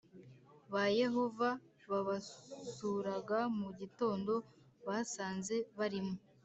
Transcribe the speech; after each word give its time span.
Ba 0.71 0.83
yehova 0.99 1.49
babasuraga 1.91 3.39
mu 3.59 3.69
gitondo 3.79 4.33
basanze 4.87 5.55
barimo 5.77 6.15